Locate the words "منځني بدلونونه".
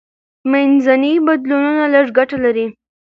0.51-1.83